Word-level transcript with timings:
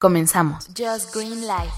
Comenzamos. 0.00 0.68
Just 0.76 1.12
Green 1.12 1.44
Light. 1.44 1.72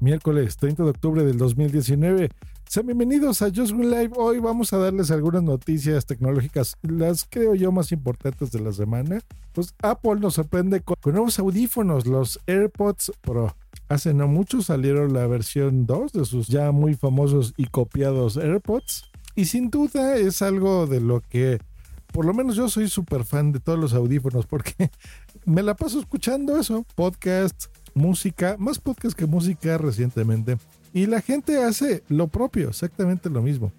Miércoles 0.00 0.56
30 0.56 0.84
de 0.84 0.88
octubre 0.88 1.22
del 1.22 1.36
2019. 1.36 2.30
Sean 2.66 2.86
bienvenidos 2.86 3.42
a 3.42 3.50
Just 3.54 3.72
Green 3.72 3.90
Live. 3.90 4.12
Hoy 4.16 4.38
vamos 4.38 4.72
a 4.72 4.78
darles 4.78 5.10
algunas 5.10 5.42
noticias 5.42 6.06
tecnológicas, 6.06 6.78
las 6.80 7.26
creo 7.28 7.54
yo 7.54 7.72
más 7.72 7.92
importantes 7.92 8.52
de 8.52 8.60
la 8.60 8.72
semana. 8.72 9.20
Pues 9.52 9.74
Apple 9.82 10.14
nos 10.18 10.32
sorprende 10.34 10.80
con, 10.80 10.96
con 11.02 11.12
nuevos 11.12 11.38
audífonos, 11.38 12.06
los 12.06 12.40
AirPods 12.46 13.12
Pro. 13.20 13.54
Hace 13.90 14.14
no 14.14 14.26
mucho 14.26 14.62
salieron 14.62 15.12
la 15.12 15.26
versión 15.26 15.84
2 15.84 16.12
de 16.12 16.24
sus 16.24 16.46
ya 16.46 16.70
muy 16.70 16.94
famosos 16.94 17.52
y 17.58 17.66
copiados 17.66 18.38
AirPods. 18.38 19.10
Y 19.34 19.44
sin 19.44 19.68
duda 19.68 20.16
es 20.16 20.40
algo 20.40 20.86
de 20.86 21.00
lo 21.00 21.20
que, 21.20 21.58
por 22.14 22.24
lo 22.24 22.32
menos 22.32 22.56
yo 22.56 22.70
soy 22.70 22.88
súper 22.88 23.24
fan 23.24 23.52
de 23.52 23.60
todos 23.60 23.78
los 23.78 23.92
audífonos 23.92 24.46
porque 24.46 24.90
me 25.44 25.62
la 25.62 25.74
paso 25.74 26.00
escuchando 26.00 26.58
eso, 26.58 26.84
podcast, 26.94 27.66
música, 27.94 28.56
más 28.58 28.78
podcast 28.78 29.16
que 29.16 29.26
música 29.26 29.78
recientemente. 29.78 30.58
Y 30.92 31.06
la 31.06 31.20
gente 31.20 31.62
hace 31.62 32.02
lo 32.08 32.28
propio, 32.28 32.68
exactamente 32.68 33.30
lo 33.30 33.42
mismo. 33.42 33.72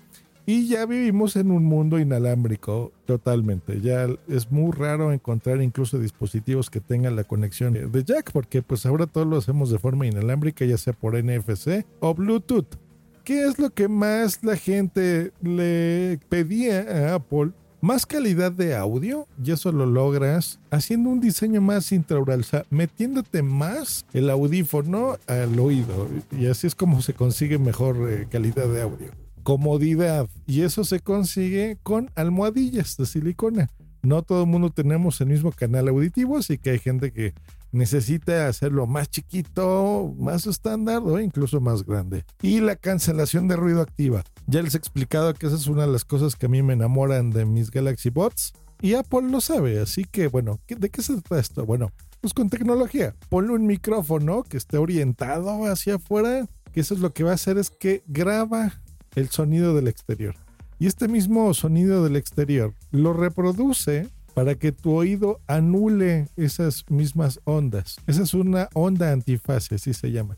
Y 0.46 0.68
ya 0.68 0.86
vivimos 0.86 1.36
en 1.36 1.52
un 1.52 1.64
mundo 1.64 2.00
inalámbrico 2.00 2.92
totalmente. 3.06 3.80
Ya 3.80 4.08
es 4.28 4.52
muy 4.52 4.72
raro 4.72 5.12
encontrar 5.12 5.62
incluso 5.62 6.00
dispositivos 6.00 6.70
que 6.70 6.80
tengan 6.80 7.16
la 7.16 7.24
conexión 7.24 7.74
de 7.74 8.04
jack, 8.04 8.32
porque 8.32 8.62
pues 8.62 8.86
ahora 8.86 9.06
todo 9.06 9.26
lo 9.26 9.38
hacemos 9.38 9.70
de 9.70 9.78
forma 9.78 10.08
inalámbrica, 10.08 10.66
ya 10.66 10.78
sea 10.78 10.94
por 10.94 11.16
NFC 11.16 11.86
o 12.00 12.16
Bluetooth. 12.16 12.76
¿Qué 13.24 13.46
es 13.46 13.60
lo 13.60 13.70
que 13.70 13.88
más 13.88 14.44
la 14.44 14.58
gente 14.58 15.32
le 15.44 16.20
pedía 16.28 16.82
a 16.82 17.16
Apple? 17.16 17.52
Más 17.82 18.06
calidad 18.06 18.52
de 18.52 18.76
audio, 18.76 19.28
y 19.44 19.52
eso 19.52 19.72
lo 19.72 19.88
logras 19.88 20.60
haciendo 20.70 21.10
un 21.10 21.20
diseño 21.20 21.62
más 21.62 21.92
intraoral, 21.92 22.42
o 22.42 22.44
sea, 22.44 22.66
metiéndote 22.70 23.42
más 23.42 24.06
el 24.14 24.30
audífono 24.30 25.18
al 25.28 25.60
oído, 25.60 26.08
y 26.32 26.46
así 26.46 26.68
es 26.68 26.76
como 26.76 27.02
se 27.02 27.14
consigue 27.14 27.58
mejor 27.58 28.08
eh, 28.10 28.28
calidad 28.30 28.68
de 28.68 28.82
audio 28.82 29.12
comodidad 29.42 30.30
y 30.46 30.62
eso 30.62 30.84
se 30.84 31.00
consigue 31.00 31.78
con 31.84 32.12
almohadillas 32.16 32.98
de 32.98 33.06
silicona. 33.06 33.70
No 34.04 34.24
todo 34.24 34.44
el 34.44 34.50
mundo 34.50 34.72
tenemos 34.72 35.22
el 35.22 35.28
mismo 35.28 35.52
canal 35.52 35.88
auditivo, 35.88 36.38
así 36.38 36.58
que 36.58 36.72
hay 36.72 36.80
gente 36.80 37.12
que 37.12 37.34
necesita 37.72 38.48
hacerlo 38.48 38.88
más 38.88 39.10
chiquito, 39.10 40.14
más 40.18 40.46
estándar 40.48 41.02
o 41.04 41.20
incluso 41.20 41.60
más 41.62 41.84
grande. 41.84 42.26
Y 42.42 42.62
la 42.62 42.76
cancelación 42.76 43.48
de 43.48 43.56
ruido 43.56 43.82
activa. 43.82 44.24
Ya 44.48 44.62
les 44.62 44.76
he 44.76 44.78
explicado 44.78 45.34
que 45.34 45.48
esa 45.48 45.56
es 45.56 45.68
una 45.68 45.86
de 45.86 45.92
las 45.92 46.06
cosas 46.06 46.36
que 46.36 46.48
a 46.48 46.50
mí 46.50 46.62
me 46.62 46.74
enamoran 46.74 47.32
de 47.32 47.46
mis 47.46 47.72
Galaxy 47.72 48.10
Bots 48.10 48.54
y 48.82 48.96
Apple 48.96 49.30
lo 49.30 49.42
sabe, 49.42 49.80
así 49.80 50.06
que 50.06 50.28
bueno, 50.28 50.60
¿de 50.68 50.90
qué 50.90 51.04
se 51.04 51.14
trata 51.22 51.40
esto? 51.40 51.66
Bueno, 51.66 51.92
pues 52.20 52.34
con 52.34 52.50
tecnología. 52.50 53.16
Ponle 53.30 53.54
un 53.54 53.68
micrófono 53.68 54.44
que 54.44 54.58
esté 54.58 54.78
orientado 54.78 55.66
hacia 55.66 55.96
afuera, 55.96 56.48
que 56.74 56.80
eso 56.80 56.96
es 56.96 57.00
lo 57.00 57.14
que 57.14 57.24
va 57.24 57.32
a 57.32 57.36
hacer 57.36 57.58
es 57.58 57.70
que 57.70 58.04
graba 58.08 58.82
el 59.16 59.30
sonido 59.30 59.76
del 59.76 59.88
exterior. 59.88 60.36
Y 60.80 60.88
este 60.88 61.08
mismo 61.08 61.54
sonido 61.54 62.04
del 62.04 62.16
exterior 62.16 62.74
lo 62.90 63.14
reproduce 63.14 64.10
para 64.34 64.56
que 64.56 64.72
tu 64.72 64.92
oído 64.92 65.40
anule 65.48 66.28
esas 66.38 66.86
mismas 66.90 67.40
ondas. 67.44 67.98
Esa 68.08 68.24
es 68.24 68.34
una 68.34 68.70
onda 68.74 69.12
antifase, 69.12 69.76
así 69.76 69.94
se 69.94 70.12
llama, 70.12 70.38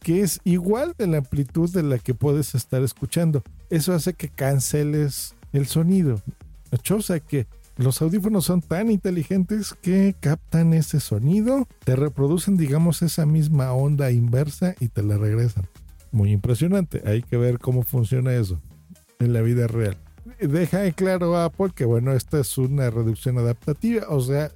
que 0.00 0.20
es 0.20 0.40
igual 0.44 0.94
de 0.98 1.06
la 1.06 1.18
amplitud 1.18 1.70
de 1.70 1.82
la 1.82 1.98
que 1.98 2.14
puedes 2.14 2.54
estar 2.54 2.82
escuchando. 2.82 3.42
Eso 3.70 3.92
hace 3.92 4.14
que 4.14 4.28
canceles 4.28 5.34
el 5.52 5.66
sonido. 5.66 6.20
Sea 7.00 7.20
que 7.20 7.46
los 7.76 8.00
audífonos 8.02 8.44
son 8.44 8.60
tan 8.60 8.90
inteligentes 8.90 9.72
que 9.72 10.14
captan 10.20 10.74
ese 10.74 11.00
sonido, 11.00 11.66
te 11.84 11.96
reproducen, 11.96 12.56
digamos, 12.56 13.02
esa 13.02 13.26
misma 13.26 13.72
onda 13.72 14.10
inversa 14.10 14.74
y 14.80 14.88
te 14.88 15.02
la 15.02 15.16
regresan 15.16 15.66
muy 16.12 16.32
impresionante. 16.32 17.02
Hay 17.06 17.22
que 17.22 17.36
ver 17.36 17.58
cómo 17.58 17.82
funciona 17.82 18.34
eso 18.34 18.60
en 19.18 19.32
la 19.32 19.40
vida 19.40 19.66
real. 19.66 19.96
Deja 20.40 20.86
en 20.86 20.92
claro 20.92 21.36
Apple 21.36 21.70
que 21.74 21.84
bueno, 21.84 22.12
esta 22.12 22.40
es 22.40 22.56
una 22.56 22.90
reducción 22.90 23.38
adaptativa, 23.38 24.06
o 24.08 24.20
sea, 24.20 24.50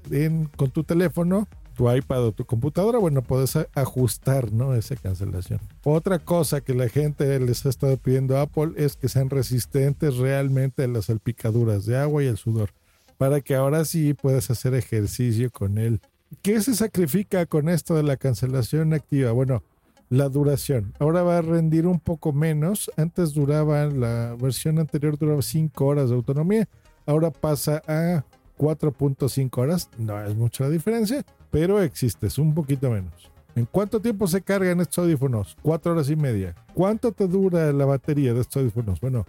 con 0.56 0.70
tu 0.70 0.82
teléfono, 0.84 1.46
tu 1.74 1.90
iPad 1.90 2.26
o 2.26 2.32
tu 2.32 2.44
computadora, 2.44 2.98
bueno, 2.98 3.22
puedes 3.22 3.58
ajustar, 3.74 4.52
¿no? 4.52 4.74
Esa 4.74 4.96
cancelación. 4.96 5.60
Otra 5.82 6.18
cosa 6.18 6.60
que 6.60 6.74
la 6.74 6.88
gente 6.88 7.38
les 7.40 7.66
ha 7.66 7.68
estado 7.68 7.96
pidiendo 7.96 8.38
a 8.38 8.42
Apple 8.42 8.72
es 8.76 8.96
que 8.96 9.08
sean 9.08 9.28
resistentes 9.28 10.16
realmente 10.16 10.84
a 10.84 10.88
las 10.88 11.06
salpicaduras 11.06 11.84
de 11.84 11.98
agua 11.98 12.22
y 12.22 12.28
el 12.28 12.38
sudor, 12.38 12.70
para 13.18 13.40
que 13.40 13.54
ahora 13.54 13.84
sí 13.84 14.14
puedas 14.14 14.50
hacer 14.50 14.74
ejercicio 14.74 15.50
con 15.50 15.78
él. 15.78 16.00
¿Qué 16.42 16.60
se 16.60 16.74
sacrifica 16.74 17.46
con 17.46 17.68
esto 17.68 17.94
de 17.94 18.02
la 18.02 18.16
cancelación 18.16 18.94
activa? 18.94 19.32
Bueno, 19.32 19.62
la 20.08 20.28
duración. 20.28 20.92
Ahora 20.98 21.22
va 21.22 21.38
a 21.38 21.42
rendir 21.42 21.86
un 21.86 22.00
poco 22.00 22.32
menos. 22.32 22.90
Antes 22.96 23.34
duraba, 23.34 23.86
la 23.86 24.36
versión 24.40 24.78
anterior 24.78 25.18
duraba 25.18 25.42
5 25.42 25.84
horas 25.84 26.10
de 26.10 26.16
autonomía. 26.16 26.68
Ahora 27.06 27.30
pasa 27.30 27.82
a 27.86 28.24
4.5 28.58 29.58
horas. 29.58 29.90
No 29.98 30.22
es 30.22 30.34
mucha 30.34 30.64
la 30.64 30.70
diferencia, 30.70 31.24
pero 31.50 31.82
existe, 31.82 32.26
es 32.26 32.38
un 32.38 32.54
poquito 32.54 32.90
menos. 32.90 33.30
¿En 33.56 33.66
cuánto 33.66 34.00
tiempo 34.00 34.26
se 34.26 34.42
cargan 34.42 34.80
estos 34.80 35.04
audífonos? 35.04 35.56
4 35.62 35.92
horas 35.92 36.10
y 36.10 36.16
media. 36.16 36.54
¿Cuánto 36.74 37.12
te 37.12 37.28
dura 37.28 37.72
la 37.72 37.84
batería 37.84 38.34
de 38.34 38.40
estos 38.40 38.62
audífonos? 38.62 39.00
Bueno, 39.00 39.26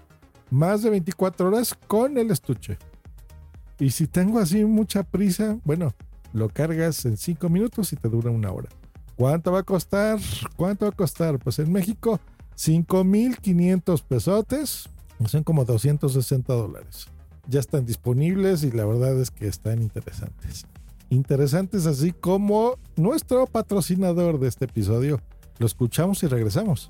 más 0.49 0.81
de 0.81 0.89
24 0.89 1.47
horas 1.47 1.75
con 1.87 2.17
el 2.17 2.31
estuche. 2.31 2.77
Y 3.77 3.91
si 3.91 4.07
tengo 4.07 4.39
así 4.39 4.63
mucha 4.65 5.03
prisa, 5.03 5.59
bueno, 5.63 5.93
lo 6.33 6.49
cargas 6.49 7.05
en 7.05 7.17
5 7.17 7.49
minutos 7.49 7.93
y 7.93 7.97
te 7.97 8.09
dura 8.09 8.31
una 8.31 8.51
hora. 8.51 8.69
¿Cuánto 9.15 9.51
va 9.51 9.59
a 9.59 9.63
costar? 9.63 10.19
¿Cuánto 10.55 10.85
va 10.85 10.89
a 10.89 10.95
costar? 10.95 11.39
Pues 11.39 11.59
en 11.59 11.71
México, 11.71 12.19
5.500 12.57 14.03
pesotes, 14.03 14.89
son 15.27 15.43
como 15.43 15.63
260 15.63 16.53
dólares. 16.53 17.07
Ya 17.47 17.59
están 17.59 17.85
disponibles 17.85 18.63
y 18.63 18.71
la 18.71 18.85
verdad 18.85 19.19
es 19.19 19.31
que 19.31 19.47
están 19.47 19.81
interesantes. 19.81 20.65
Interesantes 21.09 21.85
así 21.85 22.11
como 22.11 22.77
nuestro 22.95 23.45
patrocinador 23.45 24.39
de 24.39 24.47
este 24.47 24.65
episodio. 24.65 25.21
Lo 25.59 25.65
escuchamos 25.65 26.21
y 26.23 26.27
regresamos. 26.27 26.89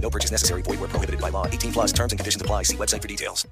No 0.00 0.10
purchase 0.10 0.32
necessary. 0.32 0.62
Void 0.62 0.78
prohibited 0.90 1.20
by 1.20 1.30
law. 1.30 1.46
18 1.46 1.72
plus 1.72 1.92
terms 1.92 2.12
and 2.12 2.18
conditions 2.18 2.42
apply. 2.42 2.64
See 2.64 2.76
website 2.76 3.02
for 3.02 3.08
details. 3.08 3.46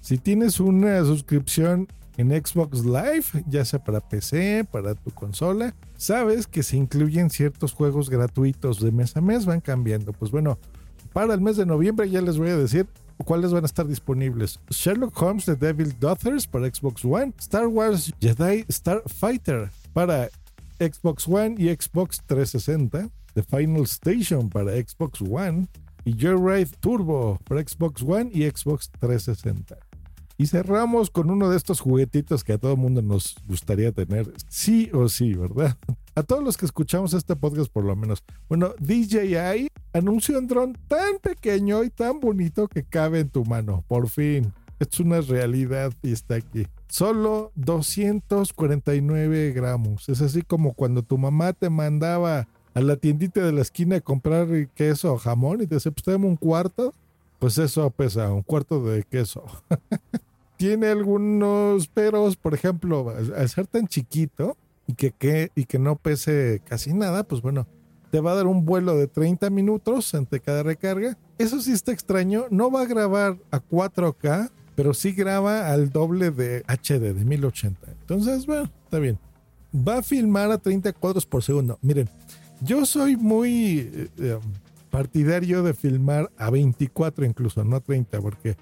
Si 0.00 0.18
tienes 0.18 0.58
una 0.58 1.04
suscripción 1.04 1.86
en 2.16 2.30
Xbox 2.30 2.84
Live, 2.84 3.44
ya 3.48 3.64
sea 3.64 3.82
para 3.82 4.00
PC, 4.00 4.64
para 4.70 4.94
tu 4.96 5.12
consola, 5.12 5.74
sabes 5.96 6.46
que 6.46 6.64
se 6.64 6.76
incluyen 6.76 7.30
ciertos 7.30 7.72
juegos 7.72 8.10
gratuitos 8.10 8.80
de 8.80 8.90
mes 8.90 9.16
a 9.16 9.20
mes, 9.20 9.46
van 9.46 9.60
cambiando. 9.60 10.12
Pues 10.12 10.32
bueno, 10.32 10.58
para 11.12 11.34
el 11.34 11.40
mes 11.40 11.56
de 11.56 11.66
noviembre 11.66 12.10
ya 12.10 12.20
les 12.20 12.36
voy 12.36 12.50
a 12.50 12.56
decir 12.56 12.88
cuáles 13.24 13.52
van 13.52 13.62
a 13.62 13.66
estar 13.66 13.86
disponibles. 13.86 14.58
Sherlock 14.70 15.20
Holmes 15.20 15.44
The 15.44 15.54
Devil 15.54 15.94
Daughters 15.98 16.46
para 16.46 16.66
Xbox 16.66 17.04
One, 17.04 17.32
Star 17.38 17.68
Wars 17.68 18.12
Jedi 18.20 18.64
Starfighter 18.68 19.70
para 19.92 20.28
Xbox 20.80 21.28
One 21.28 21.54
y 21.58 21.68
Xbox 21.68 22.20
360, 22.26 23.08
The 23.34 23.42
Final 23.42 23.82
Station 23.82 24.48
para 24.48 24.72
Xbox 24.72 25.20
One 25.20 25.68
y 26.04 26.12
Joyride 26.12 26.70
Turbo 26.80 27.38
para 27.44 27.62
Xbox 27.62 28.02
One 28.02 28.30
y 28.32 28.48
Xbox 28.48 28.90
360. 28.98 29.76
Y 30.38 30.46
cerramos 30.46 31.10
con 31.10 31.30
uno 31.30 31.50
de 31.50 31.56
estos 31.56 31.80
juguetitos 31.80 32.42
que 32.42 32.54
a 32.54 32.58
todo 32.58 32.76
mundo 32.76 33.02
nos 33.02 33.36
gustaría 33.46 33.92
tener, 33.92 34.32
sí 34.48 34.90
o 34.92 35.08
sí, 35.08 35.34
¿verdad? 35.34 35.76
a 36.14 36.22
todos 36.22 36.42
los 36.42 36.56
que 36.56 36.66
escuchamos 36.66 37.14
este 37.14 37.36
podcast 37.36 37.70
por 37.72 37.84
lo 37.84 37.94
menos. 37.94 38.24
Bueno, 38.48 38.74
DJI 38.80 39.68
anunció 39.92 40.38
un 40.38 40.48
dron 40.48 40.78
tan 40.88 41.18
pequeño 41.20 41.84
y 41.84 41.90
tan 41.90 42.20
bonito 42.20 42.66
que 42.66 42.82
cabe 42.82 43.20
en 43.20 43.30
tu 43.30 43.44
mano. 43.44 43.84
Por 43.86 44.08
fin. 44.08 44.52
Es 44.80 44.98
una 44.98 45.20
realidad 45.20 45.92
y 46.02 46.10
está 46.10 46.34
aquí. 46.34 46.66
Solo 46.88 47.52
249 47.54 49.52
gramos. 49.52 50.08
Es 50.08 50.20
así 50.20 50.42
como 50.42 50.74
cuando 50.74 51.04
tu 51.04 51.18
mamá 51.18 51.52
te 51.52 51.70
mandaba 51.70 52.48
a 52.74 52.80
la 52.80 52.96
tiendita 52.96 53.44
de 53.44 53.52
la 53.52 53.62
esquina 53.62 53.96
a 53.96 54.00
comprar 54.00 54.68
queso 54.74 55.12
o 55.12 55.18
jamón 55.18 55.62
y 55.62 55.66
te 55.66 55.76
decía, 55.76 55.92
pues 55.92 56.16
un 56.16 56.36
cuarto. 56.36 56.94
Pues 57.38 57.58
eso 57.58 57.90
pesa, 57.90 58.32
un 58.32 58.42
cuarto 58.42 58.84
de 58.84 59.02
queso. 59.02 59.44
Tiene 60.56 60.86
algunos 60.86 61.88
peros, 61.88 62.36
por 62.36 62.54
ejemplo, 62.54 63.10
al 63.10 63.48
ser 63.48 63.66
tan 63.66 63.88
chiquito 63.88 64.56
y 64.86 64.94
que, 64.94 65.50
y 65.56 65.64
que 65.64 65.78
no 65.78 65.96
pese 65.96 66.62
casi 66.64 66.94
nada, 66.94 67.24
pues 67.24 67.42
bueno, 67.42 67.66
te 68.12 68.20
va 68.20 68.32
a 68.32 68.34
dar 68.36 68.46
un 68.46 68.64
vuelo 68.64 68.96
de 68.96 69.08
30 69.08 69.50
minutos 69.50 70.14
ante 70.14 70.38
cada 70.38 70.62
recarga. 70.62 71.16
Eso 71.38 71.60
sí 71.60 71.72
está 71.72 71.92
extraño, 71.92 72.44
no 72.50 72.70
va 72.70 72.82
a 72.82 72.86
grabar 72.86 73.38
a 73.50 73.60
4K, 73.60 74.50
pero 74.76 74.94
sí 74.94 75.12
graba 75.12 75.72
al 75.72 75.90
doble 75.90 76.30
de 76.30 76.62
HD, 76.68 77.14
de 77.14 77.24
1080. 77.24 77.90
Entonces, 77.90 78.46
bueno, 78.46 78.70
está 78.84 78.98
bien. 78.98 79.18
Va 79.74 79.98
a 79.98 80.02
filmar 80.02 80.50
a 80.50 80.58
30 80.58 80.92
cuadros 80.92 81.24
por 81.24 81.42
segundo. 81.42 81.78
Miren, 81.80 82.08
yo 82.64 82.86
soy 82.86 83.16
muy 83.16 83.78
eh, 83.80 84.08
eh, 84.18 84.38
partidario 84.90 85.62
de 85.62 85.74
filmar 85.74 86.30
a 86.36 86.50
24 86.50 87.24
incluso, 87.24 87.64
no 87.64 87.76
a 87.76 87.80
30, 87.80 88.20
porque 88.20 88.56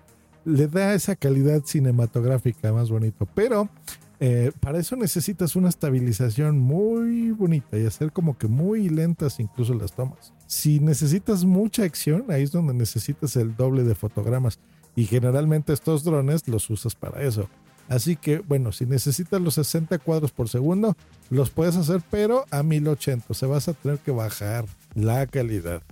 le 0.45 0.67
da 0.69 0.95
esa 0.95 1.17
calidad 1.17 1.63
cinematográfica 1.65 2.73
más 2.73 2.91
bonito. 2.91 3.27
Pero 3.35 3.69
eh, 4.21 4.53
para 4.61 4.79
eso 4.79 4.97
necesitas 4.97 5.57
una 5.57 5.69
estabilización 5.69 6.59
muy 6.59 7.31
bonita 7.31 7.79
y 7.79 7.87
hacer 7.87 8.13
como 8.13 8.37
que 8.39 8.49
muy 8.49 8.89
lentas 8.89 9.41
incluso 9.41 9.75
las 9.75 9.93
tomas. 9.93 10.33
Si 10.47 10.81
necesitas 10.81 11.45
mucha 11.45 11.85
acción, 11.85 12.27
ahí 12.29 12.43
es 12.43 12.53
donde 12.53 12.75
necesitas 12.75 13.37
el 13.37 13.57
doble 13.57 13.83
de 13.85 13.95
fotogramas. 13.95 14.59
Y 14.97 15.05
generalmente 15.05 15.73
estos 15.73 16.05
drones 16.05 16.49
los 16.49 16.69
usas 16.69 16.95
para 16.95 17.23
eso. 17.23 17.49
Así 17.91 18.15
que, 18.15 18.39
bueno, 18.39 18.71
si 18.71 18.87
necesitas 18.87 19.41
los 19.41 19.55
60 19.55 19.99
cuadros 19.99 20.31
por 20.31 20.49
segundo, 20.49 20.97
los 21.29 21.51
puedes 21.51 21.75
hacer, 21.77 22.01
pero 22.09 22.47
a 22.53 22.63
1080. 22.63 23.35
Se 23.35 23.47
vas 23.47 23.69
a 23.69 23.75
tener 23.75 23.99
que 23.99 24.13
bajar 24.13 24.65
la 24.95 25.27
calidad. 25.27 25.83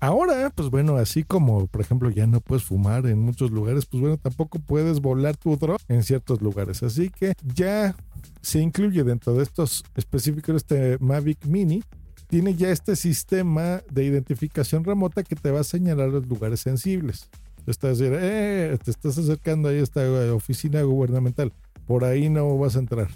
Ahora, 0.00 0.50
pues 0.50 0.70
bueno, 0.70 0.96
así 0.96 1.22
como 1.22 1.66
por 1.68 1.80
ejemplo 1.80 2.10
ya 2.10 2.26
no 2.26 2.40
puedes 2.40 2.64
fumar 2.64 3.06
en 3.06 3.20
muchos 3.20 3.52
lugares, 3.52 3.86
pues 3.86 4.00
bueno, 4.00 4.18
tampoco 4.18 4.58
puedes 4.58 5.00
volar 5.00 5.36
tu 5.36 5.56
drone 5.56 5.78
en 5.88 6.02
ciertos 6.02 6.42
lugares. 6.42 6.82
Así 6.82 7.10
que 7.10 7.34
ya 7.54 7.94
se 8.42 8.60
incluye 8.60 9.04
dentro 9.04 9.34
de 9.34 9.44
estos 9.44 9.84
específicos 9.94 10.56
este 10.56 10.98
Mavic 10.98 11.46
Mini. 11.46 11.84
Tiene 12.26 12.56
ya 12.56 12.70
este 12.70 12.96
sistema 12.96 13.82
de 13.88 14.04
identificación 14.04 14.82
remota 14.82 15.22
que 15.22 15.36
te 15.36 15.52
va 15.52 15.60
a 15.60 15.64
señalar 15.64 16.08
los 16.08 16.26
lugares 16.26 16.60
sensibles. 16.60 17.30
Estás 17.66 17.98
decir, 17.98 18.16
eh, 18.20 18.76
te 18.82 18.90
estás 18.90 19.16
acercando 19.16 19.68
ahí 19.68 19.78
a 19.78 19.82
esta 19.82 20.02
oficina 20.34 20.82
gubernamental. 20.82 21.52
Por 21.86 22.04
ahí 22.04 22.28
no 22.28 22.58
vas 22.58 22.76
a 22.76 22.80
entrar. 22.80 23.08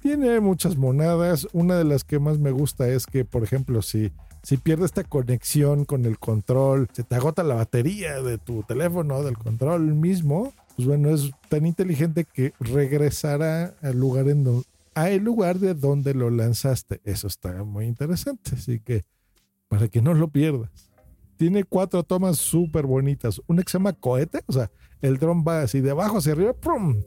Tiene 0.00 0.40
muchas 0.40 0.76
monadas. 0.76 1.48
Una 1.52 1.76
de 1.76 1.84
las 1.84 2.04
que 2.04 2.18
más 2.18 2.38
me 2.38 2.50
gusta 2.50 2.88
es 2.88 3.06
que, 3.06 3.24
por 3.24 3.42
ejemplo, 3.42 3.80
si, 3.80 4.12
si 4.42 4.58
pierdes 4.58 4.86
esta 4.86 5.04
conexión 5.04 5.86
con 5.86 6.04
el 6.04 6.18
control, 6.18 6.88
se 6.92 7.04
te 7.04 7.14
agota 7.14 7.42
la 7.42 7.54
batería 7.54 8.20
de 8.20 8.36
tu 8.36 8.62
teléfono, 8.64 9.22
del 9.22 9.38
control 9.38 9.94
mismo, 9.94 10.52
pues 10.76 10.86
bueno, 10.86 11.08
es 11.08 11.30
tan 11.48 11.64
inteligente 11.64 12.26
que 12.30 12.52
regresará 12.60 13.74
al 13.80 13.98
lugar 13.98 14.28
en 14.28 14.62
a 14.94 15.10
lugar 15.10 15.58
de 15.58 15.74
donde 15.74 16.12
lo 16.12 16.28
lanzaste. 16.28 17.00
Eso 17.04 17.26
está 17.26 17.64
muy 17.64 17.86
interesante. 17.86 18.52
Así 18.54 18.80
que 18.80 19.04
para 19.68 19.88
que 19.88 20.02
no 20.02 20.12
lo 20.12 20.28
pierdas 20.28 20.93
tiene 21.44 21.64
cuatro 21.64 22.02
tomas 22.04 22.38
súper 22.38 22.86
bonitas. 22.86 23.42
Una 23.46 23.62
que 23.62 23.70
se 23.70 23.76
llama 23.76 23.92
cohete, 23.92 24.40
o 24.46 24.52
sea, 24.54 24.70
el 25.02 25.18
dron 25.18 25.44
va 25.46 25.60
así 25.60 25.82
de 25.82 25.90
abajo 25.90 26.16
hacia 26.16 26.32
arriba, 26.32 26.54
¡pum! 26.54 27.02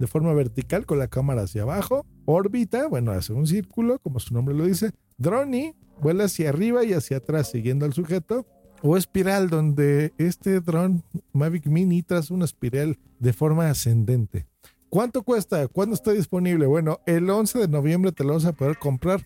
de 0.00 0.06
forma 0.08 0.34
vertical 0.34 0.84
con 0.84 0.98
la 0.98 1.06
cámara 1.06 1.42
hacia 1.42 1.62
abajo. 1.62 2.04
Órbita, 2.24 2.88
bueno, 2.88 3.12
hace 3.12 3.32
un 3.32 3.46
círculo, 3.46 4.00
como 4.00 4.18
su 4.18 4.34
nombre 4.34 4.56
lo 4.56 4.64
dice. 4.64 4.90
Drone 5.16 5.76
vuela 6.00 6.24
hacia 6.24 6.48
arriba 6.48 6.82
y 6.82 6.92
hacia 6.92 7.18
atrás 7.18 7.52
siguiendo 7.52 7.86
al 7.86 7.92
sujeto. 7.92 8.48
O 8.82 8.96
espiral, 8.96 9.48
donde 9.48 10.12
este 10.18 10.58
dron 10.58 11.04
Mavic 11.32 11.66
Mini 11.66 12.02
traza 12.02 12.34
una 12.34 12.46
espiral 12.46 12.98
de 13.20 13.32
forma 13.32 13.70
ascendente. 13.70 14.48
¿Cuánto 14.88 15.22
cuesta? 15.22 15.68
¿Cuándo 15.68 15.94
está 15.94 16.10
disponible? 16.10 16.66
Bueno, 16.66 16.98
el 17.06 17.30
11 17.30 17.60
de 17.60 17.68
noviembre 17.68 18.10
te 18.10 18.24
lo 18.24 18.34
vas 18.34 18.44
a 18.44 18.54
poder 18.54 18.76
comprar 18.76 19.24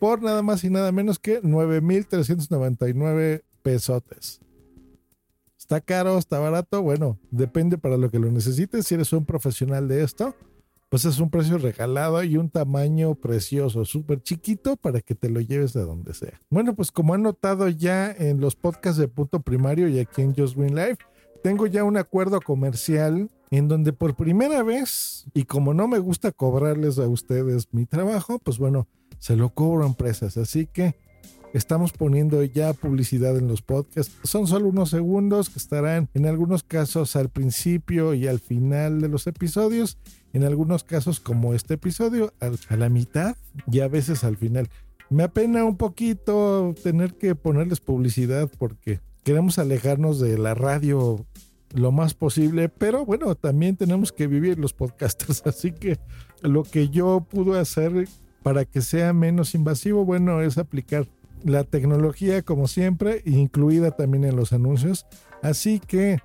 por 0.00 0.22
nada 0.22 0.42
más 0.42 0.64
y 0.64 0.70
nada 0.70 0.90
menos 0.90 1.20
que 1.20 1.38
9,399 1.40 3.44
pesotes. 3.62 4.40
¿Está 5.58 5.80
caro? 5.80 6.18
¿Está 6.18 6.38
barato? 6.38 6.82
Bueno, 6.82 7.18
depende 7.30 7.78
para 7.78 7.96
lo 7.96 8.10
que 8.10 8.18
lo 8.18 8.30
necesites. 8.30 8.86
Si 8.86 8.94
eres 8.94 9.12
un 9.12 9.24
profesional 9.24 9.88
de 9.88 10.02
esto, 10.02 10.34
pues 10.88 11.06
es 11.06 11.20
un 11.20 11.30
precio 11.30 11.56
regalado 11.56 12.22
y 12.22 12.36
un 12.36 12.50
tamaño 12.50 13.14
precioso, 13.14 13.86
súper 13.86 14.22
chiquito 14.22 14.76
para 14.76 15.00
que 15.00 15.14
te 15.14 15.30
lo 15.30 15.40
lleves 15.40 15.72
de 15.72 15.80
donde 15.80 16.12
sea. 16.12 16.38
Bueno, 16.50 16.74
pues 16.74 16.92
como 16.92 17.14
han 17.14 17.22
notado 17.22 17.68
ya 17.68 18.10
en 18.10 18.40
los 18.40 18.56
podcasts 18.56 18.98
de 18.98 19.08
punto 19.08 19.40
primario 19.40 19.88
y 19.88 20.00
aquí 20.00 20.20
en 20.20 20.34
Just 20.34 20.56
Win 20.56 20.74
Live, 20.74 20.98
tengo 21.42 21.66
ya 21.66 21.84
un 21.84 21.96
acuerdo 21.96 22.40
comercial 22.42 23.30
en 23.50 23.68
donde 23.68 23.94
por 23.94 24.16
primera 24.16 24.62
vez, 24.62 25.24
y 25.32 25.44
como 25.44 25.72
no 25.72 25.88
me 25.88 25.98
gusta 25.98 26.30
cobrarles 26.30 26.98
a 26.98 27.08
ustedes 27.08 27.68
mi 27.72 27.86
trabajo, 27.86 28.38
pues 28.38 28.58
bueno, 28.58 28.86
se 29.18 29.36
lo 29.36 29.48
cobro 29.48 29.84
a 29.84 29.86
empresas. 29.86 30.36
Así 30.36 30.66
que 30.66 30.96
Estamos 31.52 31.92
poniendo 31.92 32.42
ya 32.44 32.72
publicidad 32.72 33.36
en 33.36 33.46
los 33.46 33.60
podcasts. 33.60 34.16
Son 34.24 34.46
solo 34.46 34.68
unos 34.68 34.88
segundos 34.88 35.50
que 35.50 35.58
estarán 35.58 36.08
en 36.14 36.24
algunos 36.24 36.62
casos 36.62 37.14
al 37.14 37.28
principio 37.28 38.14
y 38.14 38.26
al 38.26 38.40
final 38.40 39.02
de 39.02 39.08
los 39.08 39.26
episodios. 39.26 39.98
En 40.32 40.44
algunos 40.44 40.82
casos 40.82 41.20
como 41.20 41.52
este 41.52 41.74
episodio, 41.74 42.32
a 42.40 42.76
la 42.76 42.88
mitad 42.88 43.36
y 43.70 43.80
a 43.80 43.88
veces 43.88 44.24
al 44.24 44.38
final. 44.38 44.70
Me 45.10 45.24
apena 45.24 45.64
un 45.64 45.76
poquito 45.76 46.74
tener 46.82 47.18
que 47.18 47.34
ponerles 47.34 47.80
publicidad 47.80 48.50
porque 48.58 49.00
queremos 49.22 49.58
alejarnos 49.58 50.20
de 50.20 50.38
la 50.38 50.54
radio 50.54 51.26
lo 51.74 51.92
más 51.92 52.14
posible, 52.14 52.70
pero 52.70 53.04
bueno, 53.04 53.34
también 53.34 53.76
tenemos 53.76 54.10
que 54.10 54.26
vivir 54.26 54.58
los 54.58 54.72
podcasters, 54.72 55.42
así 55.46 55.72
que 55.72 55.98
lo 56.40 56.62
que 56.62 56.88
yo 56.88 57.26
pude 57.28 57.58
hacer 57.58 58.08
para 58.42 58.64
que 58.64 58.80
sea 58.80 59.12
menos 59.12 59.54
invasivo, 59.54 60.04
bueno, 60.06 60.40
es 60.40 60.56
aplicar 60.56 61.06
la 61.44 61.64
tecnología 61.64 62.42
como 62.42 62.68
siempre, 62.68 63.22
incluida 63.24 63.90
también 63.92 64.24
en 64.24 64.36
los 64.36 64.52
anuncios. 64.52 65.06
Así 65.42 65.80
que 65.80 66.20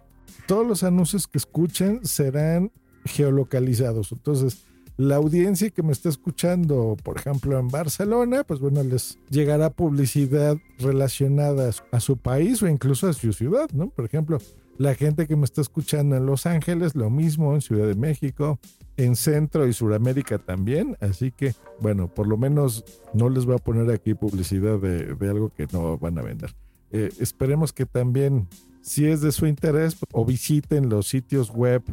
todos 0.48 0.66
los 0.66 0.84
anuncios 0.84 1.28
que 1.28 1.38
escuchen 1.38 2.06
serán 2.06 2.72
geolocalizados. 3.06 4.12
Entonces, 4.12 4.66
la 4.98 5.18
audiencia 5.18 5.70
que 5.70 5.84
me 5.84 5.92
está 5.92 6.10
escuchando, 6.10 6.98
por 7.04 7.18
ejemplo, 7.18 7.60
en 7.60 7.68
Barcelona, 7.68 8.44
pues 8.44 8.60
bueno, 8.60 8.82
les 8.84 9.20
llegará 9.30 9.70
publicidad 9.70 10.58
relacionada 10.80 11.72
a 11.92 12.00
su 12.00 12.18
país 12.18 12.64
o 12.64 12.68
incluso 12.68 13.08
a 13.08 13.14
su 13.14 13.32
ciudad, 13.32 13.70
¿no? 13.74 13.90
Por 13.90 14.06
ejemplo, 14.06 14.40
la 14.78 14.96
gente 14.96 15.28
que 15.28 15.36
me 15.36 15.46
está 15.46 15.62
escuchando 15.62 16.16
en 16.16 16.26
Los 16.26 16.46
Ángeles, 16.46 16.96
lo 16.96 17.10
mismo 17.10 17.54
en 17.54 17.62
Ciudad 17.62 17.88
de 17.88 17.96
México, 17.96 18.60
en 18.96 19.16
Centro 19.16 19.68
y 19.68 19.74
Suramérica 19.74 20.38
también. 20.38 20.98
Así 21.00 21.32
que, 21.32 21.54
bueno, 21.80 22.08
por 22.08 22.28
lo 22.28 22.38
menos 22.38 22.84
no 23.14 23.30
les 23.30 23.46
voy 23.46 23.56
a 23.56 23.60
poner 23.60 23.90
aquí 23.92 24.14
publicidad 24.14 24.80
de, 24.80 25.16
algo 25.28 25.50
que 25.50 25.68
no 25.72 25.98
van 25.98 26.18
a 26.20 26.22
vender. 26.22 26.56
Eh, 26.92 27.10
esperemos 27.20 27.74
que 27.74 27.86
también, 27.86 28.48
si 28.82 29.08
es 29.08 29.22
de 29.22 29.32
su 29.32 29.48
interés, 29.48 29.98
o 30.12 30.26
visiten 30.26 30.90
los 30.90 31.08
sitios 31.08 31.50
web 31.50 31.84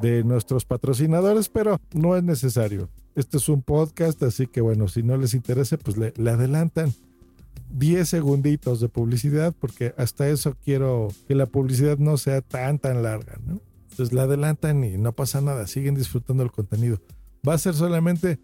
de 0.00 0.24
nuestros 0.24 0.64
patrocinadores, 0.64 1.48
pero 1.48 1.78
no 1.92 2.16
es 2.16 2.22
necesario. 2.22 2.88
Este 3.14 3.36
es 3.36 3.48
un 3.48 3.62
podcast, 3.62 4.22
así 4.22 4.46
que 4.46 4.60
bueno, 4.60 4.88
si 4.88 5.02
no 5.02 5.16
les 5.16 5.34
interesa, 5.34 5.76
pues 5.76 5.96
le, 5.96 6.14
le 6.16 6.30
adelantan 6.30 6.92
10 7.72 8.08
segunditos 8.08 8.80
de 8.80 8.88
publicidad, 8.88 9.54
porque 9.58 9.94
hasta 9.96 10.28
eso 10.28 10.56
quiero 10.64 11.08
que 11.26 11.34
la 11.34 11.46
publicidad 11.46 11.98
no 11.98 12.16
sea 12.16 12.42
tan, 12.42 12.78
tan 12.78 13.02
larga, 13.02 13.38
¿no? 13.44 13.60
Entonces 13.90 14.14
la 14.14 14.22
adelantan 14.22 14.84
y 14.84 14.96
no 14.96 15.12
pasa 15.12 15.40
nada, 15.40 15.66
siguen 15.66 15.94
disfrutando 15.94 16.42
el 16.42 16.50
contenido. 16.50 16.98
Va 17.46 17.54
a 17.54 17.58
ser 17.58 17.74
solamente 17.74 18.38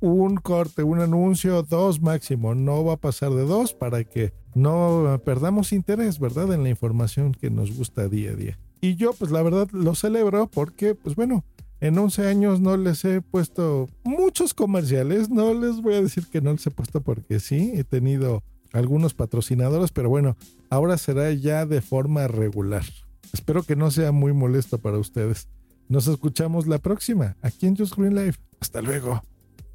un 0.00 0.36
corte, 0.36 0.82
un 0.82 1.00
anuncio, 1.00 1.62
dos 1.62 2.00
máximo, 2.00 2.54
no 2.54 2.84
va 2.84 2.94
a 2.94 3.00
pasar 3.00 3.30
de 3.30 3.44
dos 3.44 3.74
para 3.74 4.04
que 4.04 4.32
no 4.54 5.20
perdamos 5.24 5.72
interés, 5.72 6.18
¿verdad? 6.18 6.52
En 6.52 6.62
la 6.62 6.70
información 6.70 7.32
que 7.32 7.50
nos 7.50 7.76
gusta 7.76 8.08
día 8.08 8.32
a 8.32 8.34
día. 8.34 8.58
Y 8.80 8.96
yo, 8.96 9.12
pues 9.12 9.30
la 9.30 9.42
verdad, 9.42 9.68
lo 9.72 9.94
celebro 9.94 10.46
porque, 10.46 10.94
pues 10.94 11.14
bueno, 11.14 11.44
en 11.80 11.98
11 11.98 12.26
años 12.26 12.60
no 12.60 12.76
les 12.76 13.04
he 13.04 13.20
puesto 13.20 13.88
muchos 14.04 14.54
comerciales, 14.54 15.30
no 15.30 15.54
les 15.54 15.80
voy 15.80 15.94
a 15.94 16.02
decir 16.02 16.26
que 16.30 16.40
no 16.40 16.52
les 16.52 16.66
he 16.66 16.70
puesto 16.70 17.00
porque 17.00 17.40
sí, 17.40 17.72
he 17.74 17.84
tenido 17.84 18.42
algunos 18.72 19.14
patrocinadores, 19.14 19.90
pero 19.90 20.08
bueno, 20.08 20.36
ahora 20.68 20.98
será 20.98 21.32
ya 21.32 21.66
de 21.66 21.80
forma 21.80 22.28
regular. 22.28 22.84
Espero 23.32 23.62
que 23.62 23.76
no 23.76 23.90
sea 23.90 24.12
muy 24.12 24.32
molesto 24.32 24.78
para 24.78 24.98
ustedes. 24.98 25.48
Nos 25.88 26.06
escuchamos 26.06 26.66
la 26.66 26.78
próxima 26.78 27.36
aquí 27.42 27.66
en 27.66 27.76
Just 27.76 27.96
Green 27.96 28.14
Life. 28.14 28.40
Hasta 28.60 28.80
luego 28.82 29.22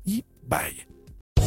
y 0.05 0.23
bye. 0.47 0.94